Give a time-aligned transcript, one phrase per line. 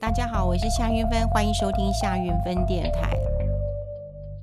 [0.00, 3.14] 大家好，我是夏云芬，欢迎收听夏云芬电台。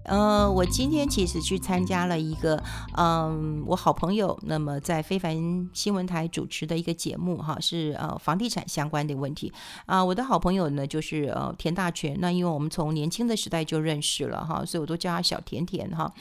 [0.03, 2.63] 呃，我今天其实去参加了一个，
[2.95, 5.35] 嗯，我好朋友那么在非凡
[5.73, 9.51] 新闻台主持的一个节目，哈，是呃房地产相关的问题
[9.87, 10.05] 啊。
[10.05, 16.13] 我的好朋友呢，就是呃田大全，那因为我们从年轻的时代就认识了哈，所以我都叫他小甜甜哈。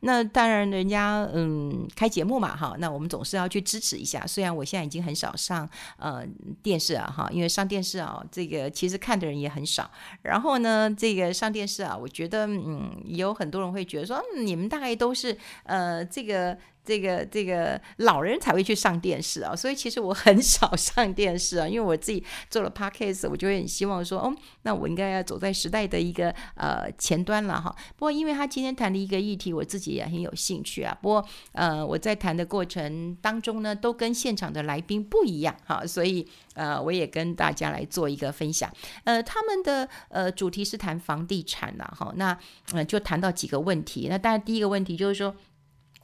[0.00, 4.26] 那当然，人家嗯开节目嘛哈，那我们总是要去支持一下。
[4.26, 5.66] 虽然我现在已经很少上
[5.96, 6.22] 呃
[6.62, 9.90] 电视啊哈，因为上电视啊，这个其实看的人也很少。
[10.22, 13.38] 然后呢，这个上电视啊，我觉得嗯有。
[13.38, 16.58] 很多人会觉得说，你们大概都是呃，这个。
[16.88, 27.70] 这个这个老人才会去上电视啊，所以其实我很少 上电视啊，因为我自己做了 podcast，我就会很希望说，哦，那我应该要走在时代的一个呃前端了哈。
[27.96, 30.96] 不过，因为他今天谈的一个议题，我自己也很有兴趣啊。
[31.02, 38.72] 不过，呃，我在谈的过程当中呢，都跟现场的来宾不一样哈，所以呃，我也跟大家来做一个分享。
[39.04, 42.32] 呃，他们的呃主题是谈房地产呐，哈，那
[42.72, 44.06] 嗯、呃，就谈到几个问题。
[44.08, 45.36] 那当然，第一个问题就是说。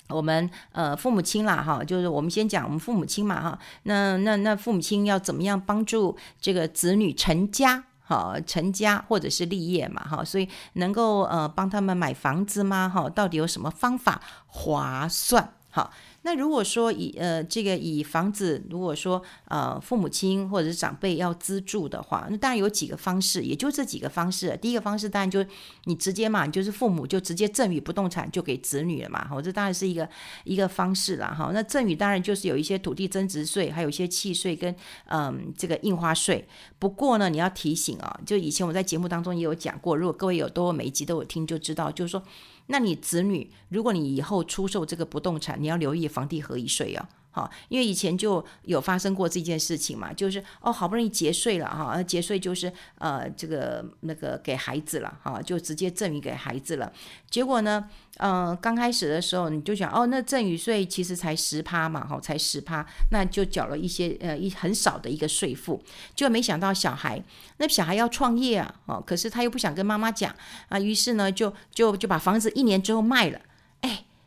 [0.08, 13.08] 我们呃父母亲啦哈，就是我们先讲我们父母亲嘛哈，那那那父母亲要怎么样帮助这个子女成家哈，成家或者是立业嘛哈，所以能够呃帮他们买房子吗哈？
[13.08, 15.90] 到底有什么方法划算哈？
[16.26, 24.58] 那如果说以呃这个以房子，如果说呃父母亲或者是长辈要资助的话，那当然有几个方式，也就这几个方式。
[24.60, 25.44] 第一个方式当然就
[25.84, 30.08] 你直接嘛，你就是父母就直接赠与不动产就给子女了嘛，好，这当然是一个
[30.44, 31.50] 一个方式了哈。
[31.52, 34.74] 那赠与当然就是有一些土地增值税，还有一些契税跟
[35.08, 36.48] 嗯、这个印花税。
[36.78, 42.22] 不过呢，你要提醒啊，就以前我在节目当中也有讲过，如果各位有都每一集都有听就知道，就是说。
[42.66, 47.08] 那你子女，如果你以后出售这个不动产，你要留意房地合一税啊。
[47.34, 56.92] 好，因为以前就有发生过这件事情嘛，就是哦，好不容易节税了哈，节税就是呃这个那个给孩子了哈，就直接赠与给孩子了。
[57.28, 65.82] 结果呢，呃，刚开始的时候你就想哦，那赠与税其实才十趴嘛，哈，才十趴，那就缴了一些呃一很少的一个税负，
[66.14, 67.20] 就没想到小孩，
[67.56, 70.32] 那小孩要创业啊，哦，可是他又不想跟妈妈讲
[70.68, 73.40] 啊，于是呢就就就把房子一年之后卖了，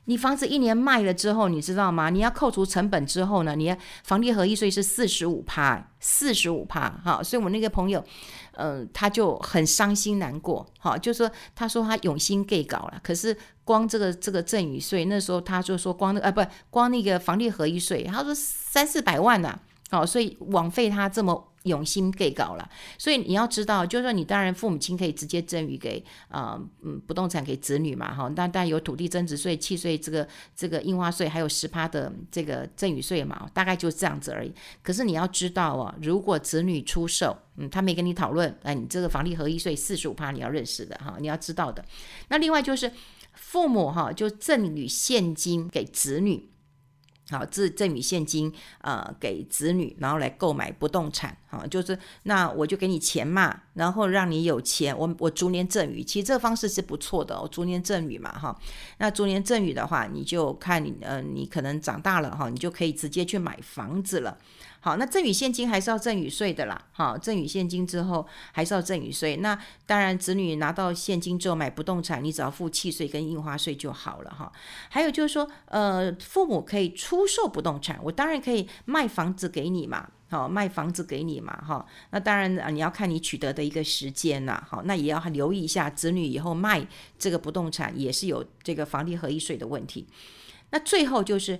[0.09, 2.09] 你房子一年卖了之后，你知道吗？
[2.09, 7.21] 你要扣除成本之后呢，你要房地合一税是四十五趴，四十五趴哈。
[7.21, 8.01] 所以我那个朋友，
[8.53, 13.35] 嗯、他就很伤心难过，哈，就说他说他用心给搞了，可是
[13.65, 21.51] 光这个这个赠与税，那时候他就说光那啊不光那个房地合一税，他说三四百万呐、好，所以枉费他这么。
[21.67, 34.53] 用心给搞了，所以你要知道，就是说你当然父母亲可以直接赠与给啊嗯不动产给子女嘛哈，但但有土地增值税、契税这个这个印花税，还有十趴的这个赠与税嘛，大概就是这样子而已。
[34.81, 41.83] 可是你要知道哦，如果子女出售，嗯，他没跟你讨论，哎，你这个房地合一税四十五趴你要认识的哈，你要知道的。
[42.29, 42.91] 那另外就是
[43.33, 46.49] 父母哈，就赠与现金给子女。
[47.29, 58.57] 好，赠赠与现金，呃，给子女，然后来购买不动产，好，就是那我就给你钱嘛，然后让你有钱，我我逐年赠与，其实这个方式是不错的，我，逐年赠与嘛，哈，
[58.99, 64.37] 那逐年赠与的话，你就看你，呃，你可能长大了哈，你就可以直接去买房子了。
[64.87, 66.81] 好，那赠与现金还是要赠与税的啦。
[66.93, 69.35] 好，赠与现金之后还是要赠与税。
[69.35, 69.53] 那
[69.85, 74.49] 当然，子女拿到现金之后买不动产，你只要付契税跟印花税就好了哈。
[74.87, 80.07] 还有就是说，呃，父母可以出售不动产，我当然可以卖房子给你嘛。
[80.29, 81.53] 好，卖房子给你嘛。
[81.67, 84.65] 哈，那当然啊，你要看你取得的一个时间呐。
[84.69, 86.87] 好，那也要留意一下，子女以后卖
[87.19, 90.07] 这个不动产也是有这个房地合一税的问题。
[90.69, 91.59] 那最后就是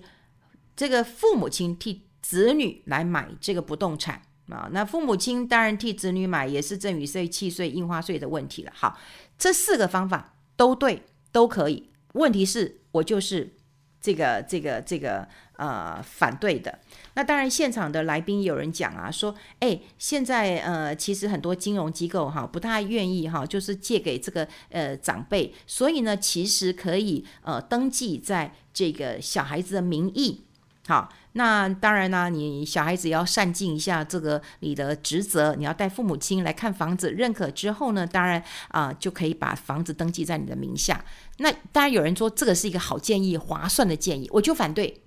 [0.78, 2.07] 这个父母亲替。
[2.22, 8.72] 子女来买这个不动产啊，那父母亲当然替子女买，也是赠与税、契税、印花税的问题了。
[8.74, 8.98] 好，
[9.38, 11.90] 这四个方法都对，都可以。
[12.14, 13.56] 问题是，我就是
[14.02, 16.80] 这个、这个、这个呃反对的。
[17.14, 30.46] 那当然，现场的来宾有人讲啊，说，哎，现在呃，其实很多金融机构哈不太愿意哈，就是借给这个呃长辈，所以呢，其实可以呃登记在这个小孩子的名义，
[30.88, 31.08] 好。
[31.34, 41.06] 那当然呢，你小孩子要善尽一下这个你的职责，你要带父母亲来看房子，认可之后呢，当然啊、就可以把房子登记在你的名下。
[41.38, 45.00] 那当然有人说这个是一个好建议、划算的建议，我就反对，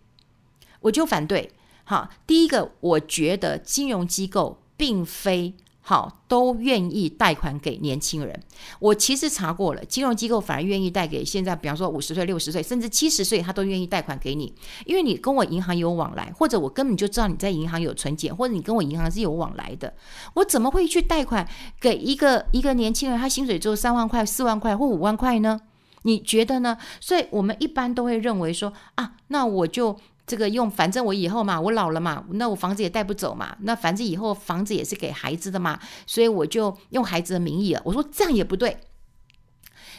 [0.79, 1.51] 我就反对。
[1.83, 8.39] 好，第一个，我觉得金融机构并非好，都愿意贷款给年轻人。
[8.79, 14.55] 我其实查过了，金融机构反而愿意贷给现在，比方说五十岁、六十岁，甚至七十岁，他都愿意贷款给你，
[14.85, 19.93] 因为你跟我银行有往来，或者我根本就知道你在银行有存钱，或者你跟我银行是有往来的。
[20.35, 21.49] 我怎么会去贷款
[21.81, 23.19] 给一个一个年轻人？
[23.19, 25.61] 他薪水只有三万块、四万块或五万块呢？
[26.03, 26.77] 你觉得呢？
[27.01, 29.99] 所以我们一般都会认为说啊，那我就。
[30.31, 37.83] 这个用，反正我以后嘛，我老了嘛，那我房子也带不走嘛，那反正以后房子也是给孩子的嘛，所以我就用孩子的名义了。
[37.85, 38.79] 我说这样也不对，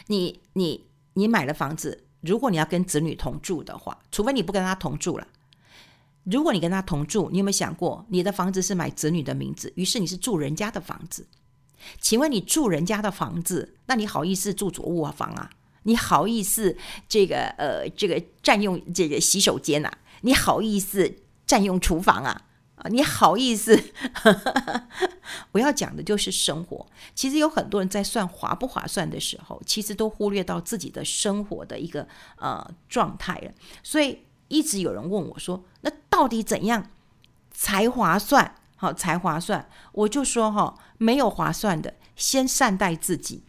[0.06, 5.26] 你你你买了房子，如果你要跟子女同住的话，除非你不跟他同住了，
[6.24, 11.26] 如果你跟他同住，你有没有想过，你的房子是买子女的名字，于是你是住人家的房子？
[12.00, 15.50] 请问你住人家的房子，那你好意思住主卧房啊？
[15.82, 16.76] 你好意思
[17.08, 19.92] 这个呃这个占用这个洗手间啊？
[20.22, 22.42] 你好意思占用厨房啊？
[22.76, 23.78] 啊，你好意思？
[25.52, 26.84] 我要讲的就是生活。
[27.14, 32.08] 其实有很多人在算划不划算的时候，其实都忽略到自己的生活的一个
[32.38, 33.52] 呃状态了。
[33.84, 36.90] 所以一直有人问我说：“那到底怎样
[37.52, 38.56] 才划算？
[38.76, 43.44] 好，才划算？”我就说：“哈，没有划算的，先善待自己。”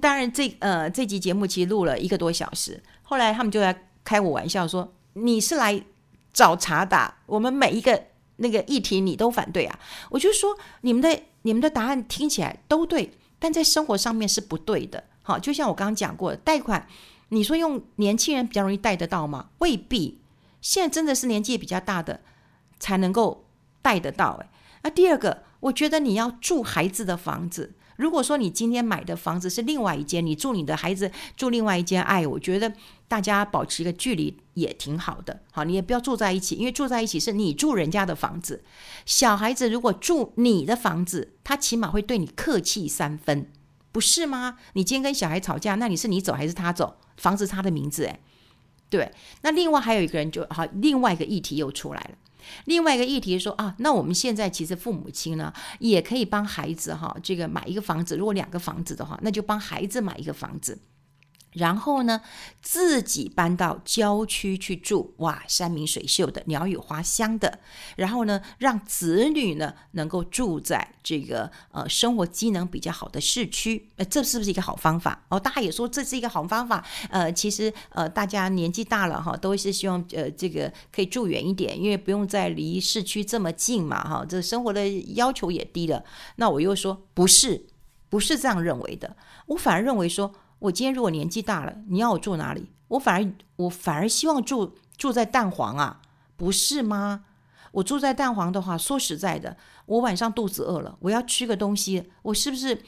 [0.00, 5.84] 当然这，这呃这集节目其实录了一个多小时，后来他们就在开我玩笑说：“你是来。”
[6.32, 8.04] 找茬打，我们每一个
[8.36, 9.78] 那个议题你都反对啊？
[10.10, 15.04] 我就说你们的你们的答案听起来都对，但在生活上面是不对的。
[15.22, 16.86] 好，就像我刚刚讲过的，贷款，
[17.28, 19.50] 你说用年轻人比较容易贷得到吗？
[19.58, 20.18] 未必，
[20.60, 22.20] 现在真的是年纪比较大的
[22.78, 23.44] 才能够
[23.82, 24.38] 贷得到。
[24.40, 24.48] 诶，
[24.82, 27.74] 那第二个，我觉得你要住孩子的房子。
[27.96, 32.72] 如果说你今天买的房子是另外一间，你住你的孩子住另外一间，哎，我觉得
[33.06, 35.42] 大家保持一个距离也挺好的。
[35.52, 38.64] 好，你也不要住在一起，因为住在一起是你住人家的房子。
[39.04, 43.50] 小孩子如果住你的房子，他起码会对你客气三分，
[43.92, 44.56] 不是吗？
[44.72, 46.96] 你今天跟小孩吵架，那你是你走还是他走？
[47.18, 48.18] 房子他的名字，哎，
[48.88, 49.12] 对。
[49.42, 52.10] 那另外还有一个人就好，另外一个议题又出来了。
[52.64, 58.16] 另外一个议题说啊，那我们现在其实父母亲呢，也可以帮孩子哈，这个买一个房子。
[58.16, 60.78] 如果两个房子的话，那就帮孩子买一个房子。
[61.52, 62.20] 然后呢，
[62.62, 67.58] 自己搬到郊区去住，哇，山明水秀的，鸟语花香的。
[67.96, 75.24] 然后呢，让子女呢能够住在这个呃生活机能比较好的市区，呃，这是不是一个好方法？
[75.28, 76.86] 哦，大家也说这是一个好方法。
[77.10, 86.04] 呃，其实呃，大家年纪大了哈，都是希望呃这个可以住远一点，因为不用再离市区这么近嘛，哈，这生活的要求也低了。
[86.36, 87.66] 那我又说不是，
[88.08, 89.16] 不是这样认为的，
[89.46, 90.32] 我反而认为说。
[90.60, 92.70] 我今天如果年纪大了，你要我住哪里？
[92.88, 96.00] 我反而我反而希望住住在蛋黄啊，
[96.36, 97.24] 不是吗？
[97.72, 102.82] 我住在蛋黄的话，说实在的，我晚上肚子饿了，我要吃个东西，我是不是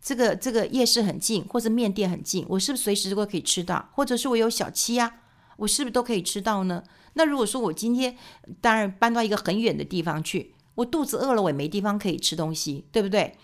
[0.00, 3.88] 这个这个夜市很近，或者面店很近，我是不是随时都可以吃到？
[3.92, 5.20] 或者是我有小七呀，
[5.56, 6.82] 我是不是都可以吃到呢？
[7.14, 8.16] 那如果说我今天
[8.60, 13.38] 当然搬到一个很远的地方去，我肚子饿了，我也没地方可以吃东西，对不对？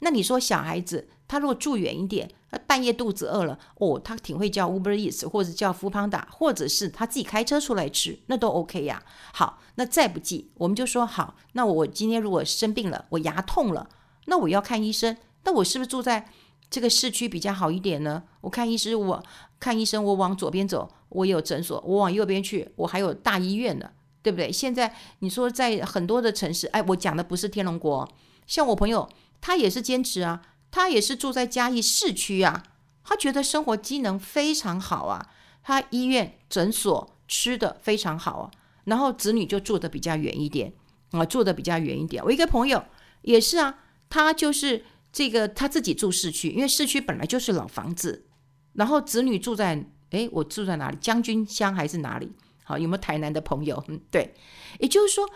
[0.00, 9.02] 那你说小孩子他如果住远一点，他半夜肚子饿了，哦，他挺会叫 Uber Eats 或者叫 f o o p a n d a 或者是他自己开车出来吃，那都 OK 呀。
[9.32, 13.88] 好，那再不济，我们就说好，那我今天如果生病了，我牙痛了，
[14.26, 16.28] 那我要看医生，那我是不是住在
[16.68, 18.24] 这个市区比较好一点呢？
[18.42, 19.22] 我看医师，我
[19.58, 23.88] 看医生，我往左边走，我有诊所；我往右边去，我还有大医院呢，
[24.20, 24.52] 对不对？
[24.52, 28.06] 现在你说在很多的城市，哎，我讲的不是天龙国，
[28.46, 29.08] 像我朋友，
[29.40, 30.42] 他也是坚持啊。
[30.72, 32.64] 他也是住在嘉义市区啊，
[33.04, 35.28] 他觉得生活机能非常好啊，
[35.62, 38.50] 他医院、诊所吃的非常好啊，
[38.84, 40.72] 然后子女就住的比较远一点
[41.10, 42.24] 啊，住的比较远一点。
[42.24, 42.82] 我一个朋友
[43.20, 48.24] 也是啊，他就是这个他自己住市区，因为市区本来就是老房子，
[48.72, 50.96] 然后子女住在，诶，我住在哪里？
[50.98, 52.32] 将军乡还是哪里？
[52.64, 53.84] 好，有没有台南的朋友？
[53.88, 54.32] 嗯，对，
[54.78, 55.28] 也就是说，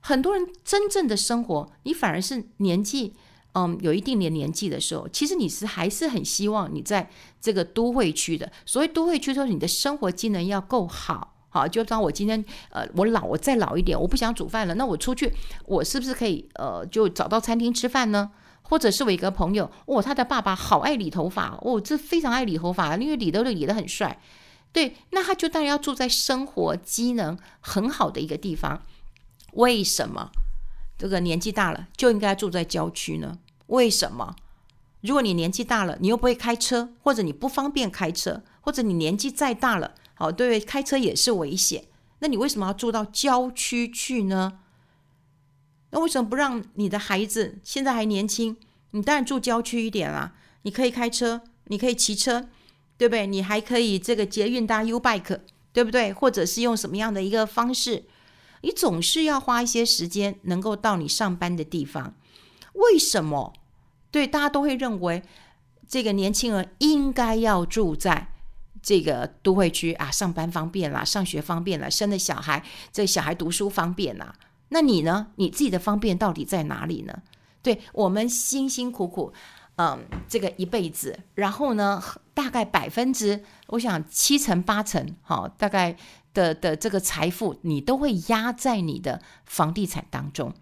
[0.00, 3.14] 很多人真正的生活，你反而是年纪。
[3.54, 8.50] 嗯，有一定的年纪的时候，其实你是还是很希望你在这个都会区的。
[8.64, 11.66] 所谓都会区，就是你的生活机能要够好，好。
[11.66, 15.32] 就当我今天呃，我老，我再老一点，我不想煮饭了，那我出去，
[15.66, 18.30] 我是不是可以呃，就找到餐厅吃饭呢？
[18.62, 24.20] 或者是我一个朋友，哦，他的爸爸好爱理头发，哦，这非常爱理头发，因为理都理得很帅，
[24.72, 28.82] 对，那他就当然要住在生活机能很好的一个地方。
[29.54, 30.30] 为什么
[30.98, 33.38] 这个年纪大了就应该住在郊区呢？
[33.68, 34.34] 为什么？
[35.00, 41.84] 如果你年纪大了，你又不会开车，或者你不方便开车，或者你年纪再大了，好，对，开车也是危险。
[42.18, 44.58] 那你为什么要住到郊区去呢？
[45.90, 48.56] 那为什么不让你的孩子现在还年轻？
[48.90, 52.48] 你当然住郊区一点啦，你可以开车，你可以骑车，
[52.96, 53.24] 对不对？
[53.26, 55.40] 你还可以这个捷运搭 U bike，
[55.72, 56.12] 对不对？
[56.12, 58.04] 或者是用什么样的一个方式？
[58.62, 62.14] 你总是要花一些时间能够到你上班的地方。
[62.74, 63.52] 为什么？
[64.10, 65.22] 对，大家都会认为
[65.88, 68.28] 这个年轻人应该要住在
[68.82, 74.34] 这个都会区啊，上班方便啦，上学方便啦，生了小孩，这小孩读书方便啦。
[74.70, 75.28] 那你呢？
[75.36, 77.22] 你自己的方便到底在哪里呢？
[77.62, 79.32] 对，我们辛辛苦苦，
[79.76, 82.02] 嗯，这个一辈子，然后呢，
[82.38, 85.96] 大概百分之，我想七成八成，好，大概
[86.32, 90.54] 的的这个财富，你都会压在你的房地产当中。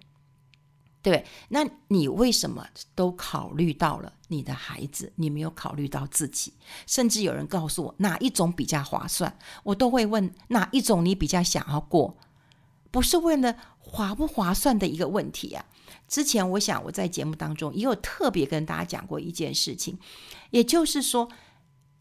[1.03, 6.55] 对，那你为什么都考虑到了你的孩子，你没有考虑到自己？
[6.87, 12.17] 甚至有人告诉我哪一种比较划算，我都会问哪一种你比较想要过，
[12.91, 15.67] 不是为了划不划算的一个问题啊。
[16.09, 19.99] 之前我想我在节目当中也有特别跟大家讲过一件事情，
[20.51, 21.29] 也就是说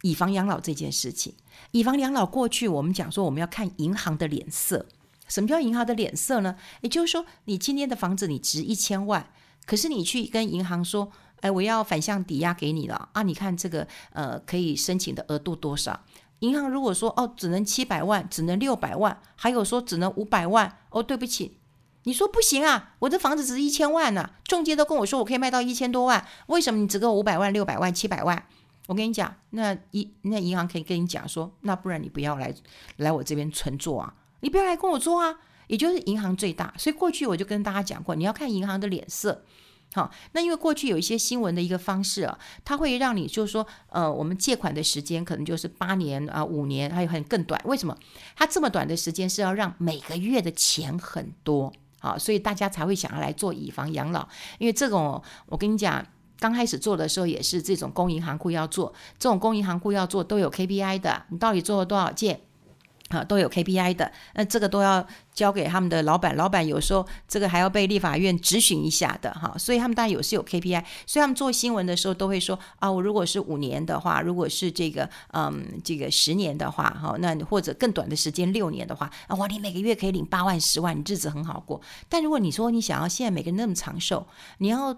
[0.06, 1.34] 以房养老这件事情。
[1.72, 4.86] 以房养老过去我们讲说我们要看银行的脸色。
[5.28, 6.56] 什么叫银行的脸色呢？
[6.82, 9.28] 也就是说，你今天的房子你值一千万，
[9.66, 13.24] 可是你去跟银行说，哎，我要反向抵押给你了啊！
[13.24, 16.00] 你看这个呃，可以申请的额度多少？
[16.42, 21.58] 银行如果说哦，只能七百万，只能六百万，还有说只能五百万，哦，对不起，
[22.04, 22.94] 你说不行啊！
[23.00, 28.46] 我的房子值一千万呢，中介都跟我说我可以卖到一千多万，为什么你只给我五百万、六百万、七百万？
[28.88, 32.54] 我跟你讲，那一那银行可以跟你讲说，那不然你不要来
[32.98, 34.14] 来我这边存做啊。
[34.42, 35.36] 你不要来跟我做啊！
[35.68, 39.44] 也就是银行最大，所以过去我就跟大家讲过，你要看银行的脸色。
[39.94, 47.60] 好，那因为过去有一些新闻的一个方式啊，它会让你就是说，呃，我们借款的时间可能就是八年啊、五年，还有很更短。
[47.66, 47.98] 为什么？
[48.36, 54.28] 它这么短的时间是要让每个月的钱很多啊，所以大家才会想要来做以房养老。
[54.60, 56.06] 因为这种，我跟你讲，
[56.40, 62.42] 刚开始做的时候也是这种公银行库要做，这种公银行库要做都有 KPI 的，你到底做了多少件？
[63.10, 81.80] 啊，都有 KPI 的，那这个都要交给他们的老板，老板有时候这个还要被立法院质询一下的哈，所以他们当然有是有 KPI，所以他们做新闻的时候都会说啊，我如果是五年的话，如果是这个嗯这个十年的话哈，那或者更短的时间六年的话，啊哇，你每个月可以领八万十万，你日子很好过。
[82.10, 84.26] 但如果你说你想要现在每个人那么长寿，
[84.58, 84.98] 你要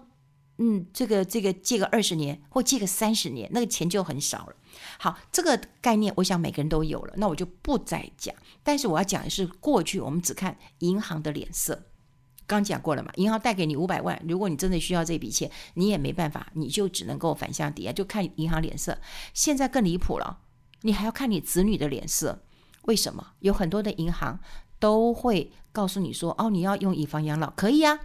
[0.58, 4.56] 嗯这个这个借个二十年或借个三十年，那个钱就很少了。
[4.98, 8.34] 好，这个概念我想每个人都有了，那我就不再讲。
[8.62, 11.84] 但是我要讲的是，过去我们只看银行的脸色，
[12.46, 13.12] 刚讲过了嘛。
[13.16, 18.98] 银行贷给你五百万，如果你真的需要这笔钱，你也没办法，你就只能够反向抵押，就看银行脸色。
[19.32, 20.40] 现在更离谱了，
[20.82, 22.42] 你还要看你子女的脸色。
[22.82, 23.28] 为什么？
[23.40, 24.40] 有很多的银行
[24.78, 28.00] 都会告诉你说，哦，你要用以房养老，可以啊。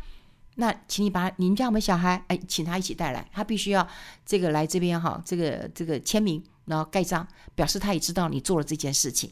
[0.56, 2.24] 那请你把您家我们小孩？
[2.28, 3.88] 哎，请他一起带来，他必须要
[4.26, 6.44] 这个来这边哈，这个这个签名。
[6.66, 9.30] 然后盖章，表示他也知道你做了这件事情。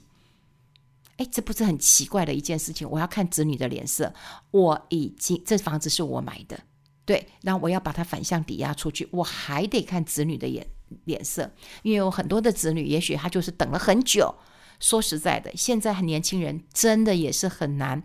[1.15, 2.85] 哎，这不是很奇怪的一件事情？
[2.89, 4.13] 我要看子女的脸色。
[4.51, 6.59] 我已经这房子是我买的，
[7.05, 10.67] 对，然后我要把它反向抵押出去，我还得看子女的眼
[11.05, 11.49] 脸色，
[11.83, 14.35] 因为有很多的子女，也许他就是等了很久。
[14.81, 18.03] 说实在的，现在很年轻人真的也是很难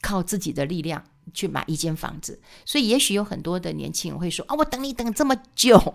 [0.00, 5.94] 靠自己的力量去买一间房子，所以也许有很多的年轻人会说：“啊，我等你等这么久。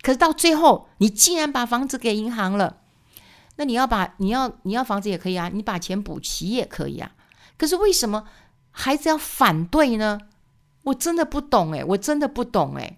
[0.00, 2.82] 可是到最后，你既然把房子给银行了，
[3.56, 7.12] 那你要把你要你要房子也可以啊，你把钱补齐也可以啊。
[7.56, 8.28] 可是为什么
[8.70, 10.20] 孩子要反对呢？
[10.84, 12.96] 我真的不懂哎，我真的不懂哎。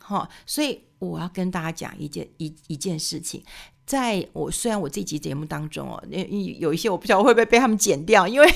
[0.00, 3.44] 好，所以我要跟大家讲一件一一件事情，
[3.86, 6.02] 在我虽然我这集节目当中哦，
[6.58, 8.48] 有一些我不晓得会不会被他们剪掉，因为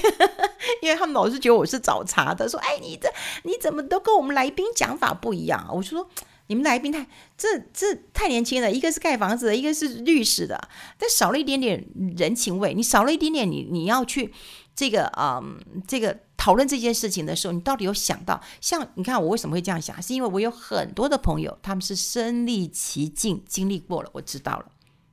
[0.82, 3.08] 因为他们老是觉得我是找茬的，说哎，你这
[3.44, 5.66] 你怎么都跟我们来宾讲法不一样？
[5.72, 6.06] 我就说。
[6.48, 7.06] 你们来宾太
[7.38, 11.82] 这这太年轻了，一个是盖房子的，一个是律师的，但少了一点点
[12.18, 12.74] 人情味。
[12.74, 14.30] 你少了一点点，你你要去
[14.74, 18.38] 这个嗯这个讨论这件事情的时候，你到底有想到？
[18.60, 24.66] 像你看我为什么会这样想，是因为我有很多的朋友，他们是身历其境，经历过了，我知道了，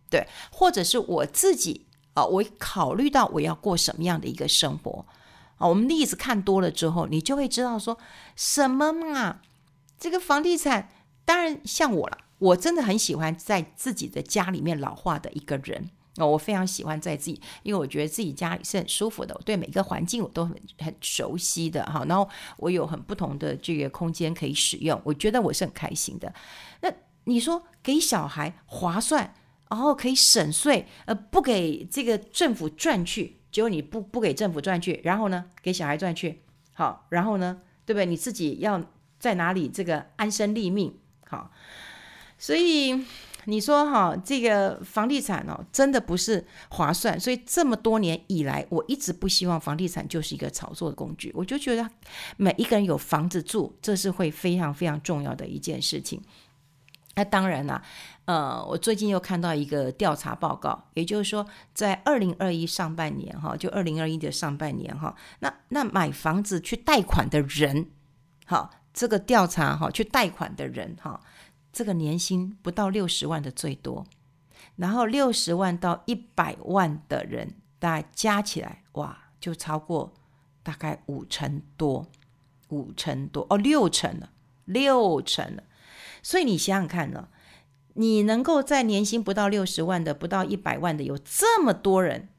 [0.10, 1.86] 对，或者是我自己
[2.16, 5.06] 啊，我考虑到我要过什么样的一个生活
[5.60, 7.98] 啊，我们例子看多了之后，你就会知道说
[8.36, 9.42] 什么嘛，
[10.00, 10.90] 这个房地产。
[11.26, 16.26] 当然，像我了，我真的很喜欢在自己的家里面老化的一个人哦。
[16.26, 22.04] 我非常喜欢在自己，因为我觉得自己家里是很舒服的，我对每个环境我都很很熟悉的哈。
[22.10, 26.34] 然后我有很不同的这个空间可以使用，我觉得我是很开心的。
[26.82, 26.92] 那
[27.26, 29.36] 你说给小孩划算，
[29.70, 36.42] 然后可以省税，呃，不给这个政府赚去，结果你不不给政府赚去，然后呢，给小孩赚去。
[36.74, 38.06] 好，然后呢，对不对？
[38.06, 38.84] 你自己要
[39.20, 40.98] 在哪里这个安身立命？
[41.28, 41.52] 好，
[42.38, 43.06] 所以。
[43.46, 47.20] 你说哈，这个房地产哦，真的不是划算。
[47.20, 51.32] 所以这么多年以来，我一直不希望房地产就是一个炒作的工具。
[51.34, 51.90] 我就觉得
[52.38, 56.22] 每一个人有房子住，这是会非常非常重要的一件事情。
[57.20, 57.84] 那当然啦，
[58.24, 67.90] 呃，我最近又看到一个调查报告，也就是说，在二零二一上半年哈，就二零二一的上半年哈，那那买房子去贷款的人，
[68.46, 71.20] 好，这个调查哈，去贷款的人哈。
[71.74, 74.06] 这个年薪不到六十万的最多，
[74.78, 80.14] 然后六十万到一百万的人，大概加起来，哇，就超过
[80.64, 82.08] 大概五成多，
[82.70, 84.30] 五成多哦，六成了，
[84.64, 85.64] 六成了。
[86.22, 87.28] 所以你想想看呢，
[87.94, 92.30] 你能够在年薪不到六十万的、不到一百万的，有这么多人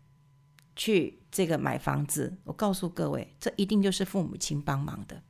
[0.76, 5.22] 去这个买房子，我告诉各位，这一定就是父母亲帮忙的，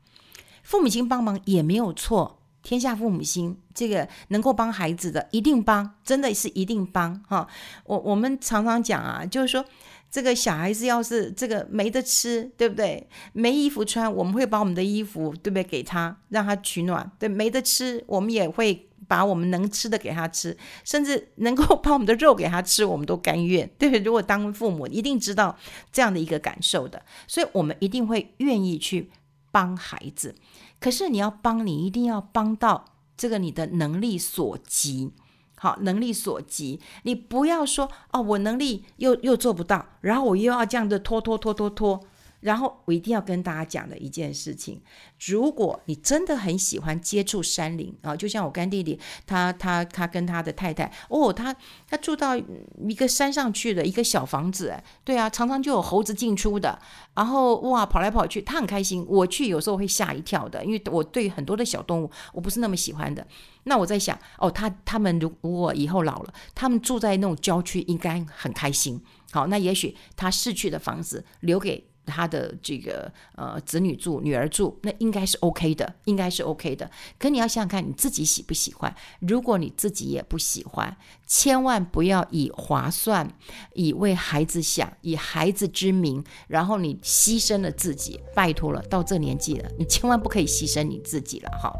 [0.62, 2.39] 父母亲帮忙也没有错。
[2.62, 7.46] 天下父母心，这个能够帮孩子的一定帮，真的是一定帮哈。
[7.84, 9.64] 我我们常常讲啊，就是说
[10.10, 13.08] 这个小孩子要是这个没得吃，对不对？
[13.32, 15.64] 没衣服穿，我们会把我们的衣服，对不对？
[15.64, 17.10] 给他，让他取暖。
[17.18, 23.68] 对，没得吃，我们也会把我们能吃的给他吃，甚至能够把我们的肉给他吃，我们都甘愿。
[23.78, 24.02] 对 不对？
[24.02, 25.56] 如果当父母，一定知道
[25.90, 29.10] 这样的一个感受的，所以我们一定会愿意去
[29.50, 30.34] 帮孩子。
[30.80, 35.12] 可是你要帮，你一定要帮到这个你的能力所及，
[35.54, 42.00] 好，能力所及，你不要说哦，我能力又又做不到，然后我又要这样的拖拖拖拖拖。
[42.40, 44.80] 然后我一定要跟大家讲的一件事情，
[45.26, 51.54] 如果你真的很喜欢接触山林啊，就像我干弟弟，他他他跟他的太太，哦，他
[51.86, 56.78] 他住到一个山上去的一个小房子，对啊，常常就有猴子进出的，
[57.14, 59.04] 然后哇跑来跑去，他很开心。
[59.08, 63.26] 我去有时候会吓一跳的，因为我对很多的小动物我不是那么喜欢的。
[63.64, 68.98] 那我在想，哦，他他们如果以后老了，他们住在那种郊区应该很开心。
[69.30, 71.89] 好，那也许他逝去的房子留给。
[72.06, 76.90] 他的这个呃子女住、女儿住，那应该是 OK 的，应该是 OK 的。
[77.18, 78.94] 可你要想想看，你自己喜不喜欢？
[79.20, 83.30] 如果你自己也不喜欢，千万不要以划算、
[83.74, 88.20] 以为孩子想、以孩子之名，然后你牺牲了自己。
[88.34, 91.50] 拜托了，到这年纪了，你千万不可以牺牲你自己了。
[91.62, 91.72] 哈，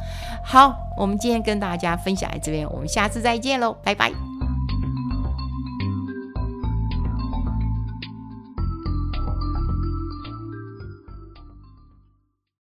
[0.44, 4.39] 好，我们今天跟大家分享在这边，我们下次再见喽，拜拜。